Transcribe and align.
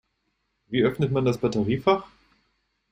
Wie 0.65 0.83
öffnet 0.83 1.11
man 1.11 1.25
das 1.25 1.37
Batteriefach? 1.37 2.07